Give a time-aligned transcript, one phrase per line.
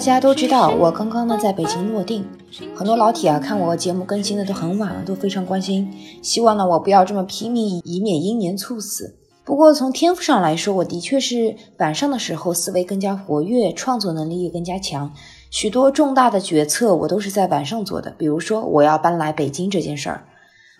[0.00, 2.24] 大家都知道，我刚刚呢在北京落定，
[2.74, 9.18] 很多老铁啊看我节目更新的都很晚了，都非常关心，希望呢我不要这么拼命，以免英年猝死。
[9.44, 15.12] 不过从天赋上来说，我的确是晚上的时候思维更加活跃，创作能力也更加强，
[15.50, 18.10] 许多重大的决策我都是在晚上做的。
[18.16, 20.24] 比如说我要搬来北京这件事儿，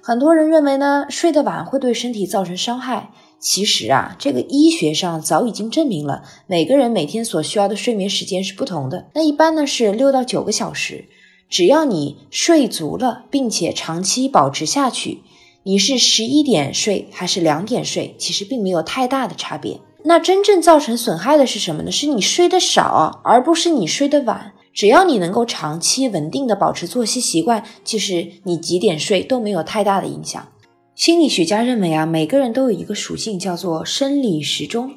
[0.03, 3.11] 很多人认为呢睡得晚会对身体造成伤害。
[3.39, 9.07] 其实啊，这个医学上早已经证明了，每个人每天所需要的睡眠时间是不同的。
[9.15, 11.07] 那一般呢是六到九个小时，
[11.49, 15.23] 只要你睡足了，并且长期保持下去，
[15.63, 19.81] 你是十一点睡还是两点睡，其实并没有太大的差别。
[20.05, 21.91] 那真正造成损害的是什么呢？
[21.91, 24.53] 是你睡得少，而不是你睡得晚。
[24.81, 30.49] 只要你能够长期稳定的保持作息习惯，其实你几点睡都没有太大的影响。
[30.95, 34.95] 心理学家认为啊，每个人都有一个属性叫做生理时钟，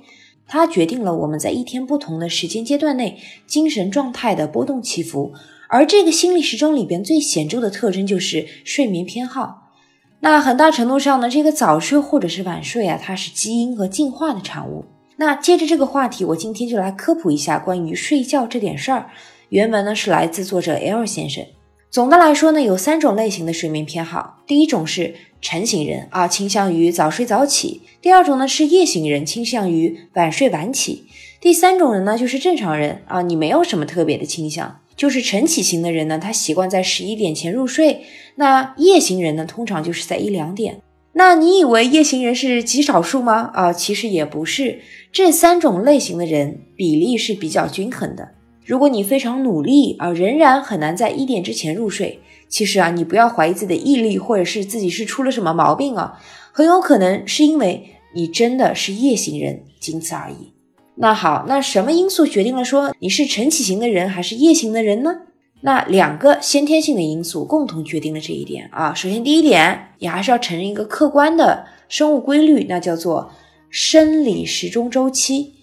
[0.47, 5.33] 它决定了我们在一天不同的时间阶段内精神状态的波动起伏。
[5.67, 9.73] 而这个心理时钟里边最显著的特征就是睡眠偏好。
[10.21, 14.85] 那很大程度上呢，这个早睡或者是晚睡啊，它是基因和进化的产物。
[15.17, 19.09] 那接着这个话题，我今天就来科普一下关于睡觉这点事儿。
[19.49, 21.45] 原文呢是来自作者 L 先生。
[21.89, 24.39] 总的来说呢，有三种类型的睡眠偏好。
[24.47, 31.03] 第一种是晨型人啊，倾向于早睡早起；第二种呢是夜行人，倾向于晚睡晚起；
[31.39, 37.99] 第三种人呢就是正常人啊，你没有什么特别的倾向，就是晨起型的人呢，他习惯在十一点前入睡；
[38.37, 40.81] 那夜行人呢，通常就是在一两点。
[41.15, 43.51] 那你以为夜行人是极少数吗？
[43.53, 44.79] 啊，其实也不是，
[45.11, 48.29] 这三种类型的人比例是比较均衡的。
[48.65, 56.17] 如果你非常努力啊，仍然很难在一点之前入睡，其实啊，你不要怀疑自己的毅力，或者是自己是出了什么毛病啊，
[56.53, 60.53] 很有可能是因为你真的是夜行人，仅此而已。
[60.95, 65.13] 那好，那什么因素决定了说你是晨起型的人还是夜行的人呢？
[65.61, 68.93] 那两个先天性的因素共同决定了这一点啊。
[68.93, 73.31] 首先第一点，你还是要承认一个客观的生物规律，那叫做
[73.69, 75.53] 生理时钟周期。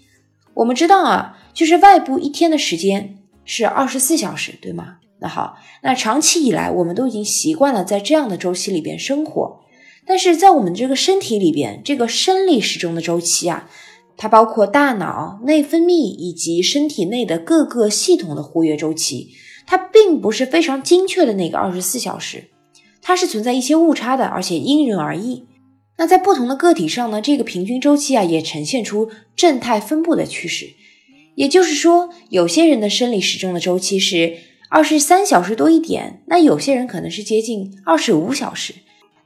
[0.53, 1.39] 我们知道啊。
[1.53, 4.97] 就是外部一天的时间是二十四小时，对吗？
[5.21, 9.61] 那好，那长期以来我们都已经习惯了在这样的周期里边生活，
[10.07, 13.69] 但是在我们这个身体里边，这个生理时钟的周期啊，
[14.17, 19.31] 它包括大脑、内分泌以及身体内的各个系统的活跃周期，
[19.67, 22.51] 它并不是非常精确的那个二十四小时，
[23.03, 25.45] 它是存在一些误差的，而且因人而异。
[25.99, 30.71] 那在不同的个体上呢，这个平均周期啊，也呈现出正态分布的趋势。
[31.35, 34.37] 也就是说，有些人的生理时钟的周期是
[34.69, 38.75] 二十三小时多一点，那有些人可能是接近二十五小时。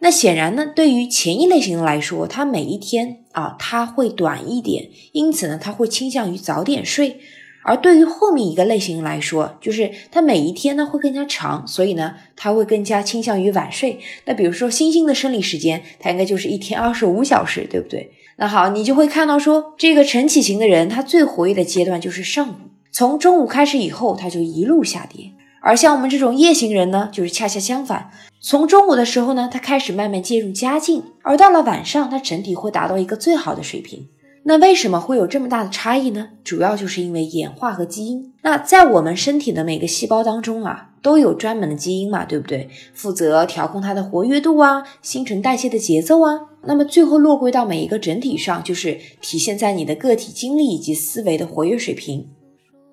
[0.00, 7.16] 那显然呢，对于前一类型来说，他每一天啊，他会短一点，因此呢，他会倾向于早点睡；
[7.62, 13.98] 而对于后面一个类型来说，就是他每一天呢会更加长，所以呢，他会更加倾向于晚睡。
[14.26, 18.10] 那比如说，星星的生理时间，它应该就是一天二十五小时，对不对？
[18.37, 22.55] 那好，你就会看到说，这个晨起型的人，他最活跃的阶段就是上午，
[22.91, 25.31] 从中午开始以后，他就一路下跌。
[25.61, 34.09] 而像我们这种夜行人呢，就是恰恰相反，从中午的时候呢，他开始慢慢渐入佳境，而到了晚上，他整体会达到一个最好的水平。
[34.47, 36.28] 那为什么会有这么大的差异呢？
[36.44, 38.32] 主要就是因为演化和基因。
[38.43, 42.69] 那在我们身体的每个细胞当中啊，都有专门的基因嘛，对不对？
[42.93, 46.41] 负责调控它的活跃度啊，新陈代谢的节奏啊。
[46.66, 52.28] 那么最后落归到每一个整体上，就是体现在你的个体精力以及思维的活跃水平。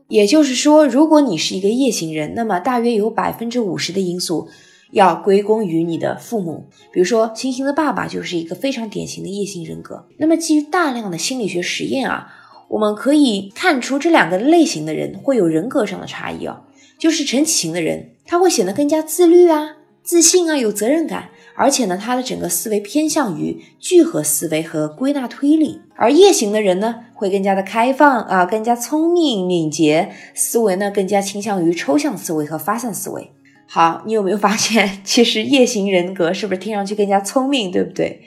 [0.07, 4.47] 也就是说，如果你是一个夜行人，那么大约有百分之五十的因素。
[4.91, 10.05] 要归功于你的父母，比如说星星的爸爸就是一个非常典型的夜行人格。
[10.17, 12.33] 那么基于大量的心理学实验啊，
[12.67, 16.61] 我们可以看出这两个类型的人会有人格上的差异啊。
[16.97, 25.81] 就是晨起型的人，他会显得更加自律啊、自信啊、有责任感，而且呢，他的整个思维偏向于聚合思维和归纳推理。
[25.95, 33.31] 而夜行的人呢，会更加的开放啊，更加聪明敏捷，思维呢更加倾向于抽象思维和发散思维。
[33.73, 38.21] 好，你有没有发现， 其实夜行人格是不是听上去更加聪明，对不对？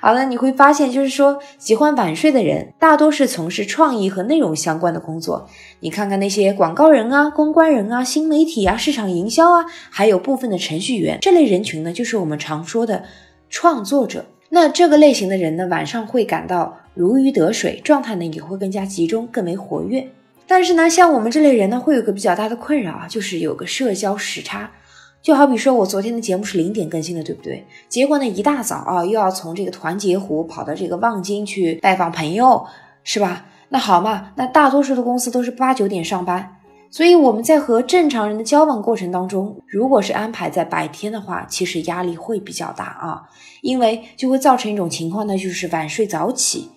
[0.00, 5.50] 好了，你会发现，就是说喜欢晚睡的人，大多是从事创意和内容相关的工作。
[5.80, 13.04] 你看看那些广告人啊、公关人啊、新媒体啊、市场营销啊，还有部分的程序员这类人群呢，就是我们常说的
[13.50, 14.24] 创作者。
[14.48, 20.08] 那这个类型的人呢，晚上会感到如鱼得水，状态呢也会更加集中，更为活跃。
[20.46, 24.70] 但是呢，像我们这类人呢，会有个比较大的困扰啊，就是有个社交时差。
[25.26, 27.66] 就好比说，我昨天的节目是零点更新的，对不对？
[27.88, 32.64] 结果呢，一大早啊，又要从这个团结湖跑到这个望京去拜访朋友，
[33.02, 33.46] 是吧？
[33.70, 36.58] 那好嘛，那大多数的公司都是八九点上班，
[36.90, 43.22] 所以我们在和正常人的交往过程当中，如果是安排在白天的话，其实压力会比较大啊，
[43.62, 46.70] 因为就会造成一种情况呢，就是晚睡早起。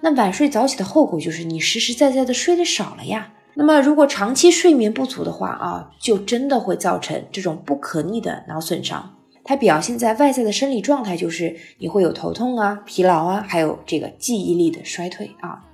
[0.00, 3.32] 那晚睡早起的后果就是你实实在在的睡得少了呀。
[3.56, 9.16] 那么如果长期睡眠不足的话啊，就真的会造成这种不可逆的脑损伤。
[9.42, 15.64] 它表现在外在的生理状态就是你会有头痛啊、疲劳啊，还有这个记忆力的衰退啊。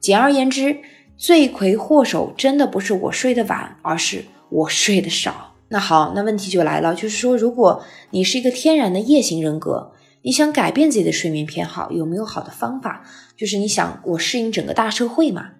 [0.00, 0.78] 简而言之。
[1.14, 5.54] 罪魁祸首真的不是我睡得晚，而是我睡得少。
[5.68, 9.92] 那好，那问题就来了，就是说，如果你是一个天然的夜行人格，
[10.22, 13.04] 你想改变自己的睡眠偏好，有没有好的方法？
[13.36, 15.50] 就是你想我适应整个大社会嘛？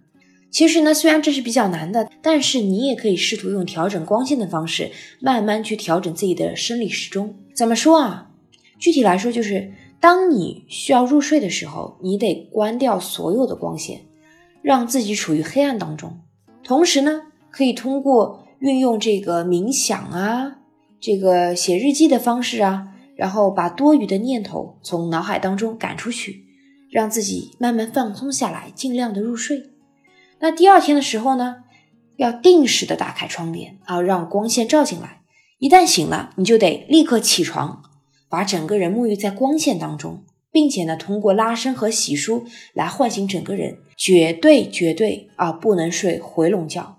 [0.52, 7.34] 其实呢，虽然这是比较难的，但是你也可以试图用调整光线的方式，慢慢去调整自己的生理时钟。
[7.54, 8.30] 怎么说啊？
[8.78, 14.02] 具体来说，就是当你需要入睡的时候，你得关掉所有的光线。
[14.60, 16.20] 让自己处于黑暗当中，
[16.62, 20.58] 同时呢，可以通过运用这个冥想啊，
[21.00, 26.44] 这个写日记的方式啊，然后把多余的念头从脑海当中赶出去，
[26.92, 29.71] 让自己慢慢放松下来，尽量的入睡。
[30.42, 31.58] 那第二天的时候呢，
[32.16, 35.22] 要定时的打开窗帘啊，让光线照进来。
[35.58, 37.84] 一旦醒了，你就得立刻起床，
[38.28, 40.24] 把整个人沐浴在光线当中。
[40.50, 42.42] 并且呢，通过拉伸和洗漱
[42.74, 46.98] 来唤醒整个人，绝对绝对啊，不能睡回笼觉。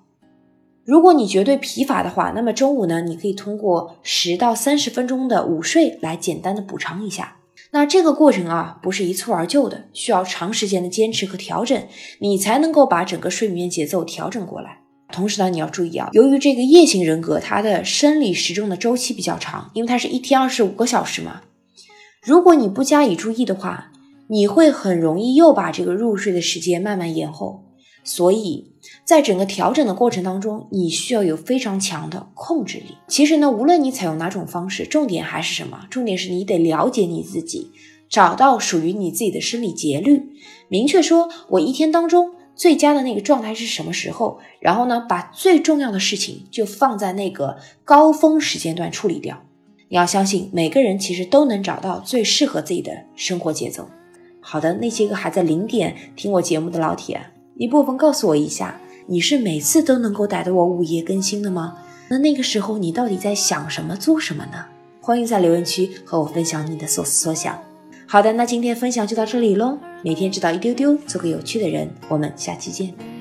[0.84, 7.38] 如果你绝对疲乏的话，那么中午呢，你可以通过十到三十分钟的午睡来简单的补偿一下。
[7.74, 11.88] 那这个过程啊，不是一蹴而就的，需要长时间的坚持和调整，
[12.20, 14.82] 你才能够把整个睡眠节奏调整过来。
[15.12, 21.42] 同时呢，你要注意啊，由于这个夜型人格，它的生理时钟的周期比较长，因为它是一天二十五个小时嘛。
[22.22, 23.92] 如果你不加以注意的话，
[24.28, 27.66] 你会很容易又把这个入睡的时间慢慢延后。
[28.04, 28.73] 所以
[29.06, 32.98] 在整个调整的过程当中，你需要有非常强的控制力。
[33.08, 35.86] 其实呢，无论你采用哪种方式，重点还是什么？
[35.90, 37.72] 重点是你得了解你自己，
[38.10, 40.24] 找到属于你自己的生理节律，
[40.68, 49.44] 明确说我一天当中最佳的那个状态是什么时候，然后呢，把最重要的事情就放在那个高峰时间段处理掉。
[49.90, 53.88] 你要相信，每个人其实都能找到最适合自己的生活节奏。
[54.40, 57.22] 好的，那些个还在零点听我节目的老铁，
[57.56, 61.76] 你不妨告诉我一下，你是每次都能够逮到我午夜更新的吗？
[62.10, 64.66] 那那个时候你到底在想什么、做什么呢？
[65.00, 67.60] 欢迎在留言区和我分享你的所思所想。
[68.08, 69.78] 好的，那今天分享就到这里喽。
[70.04, 71.88] 每天知道一丢丢，做个有趣的人。
[72.10, 73.13] 我们下期见。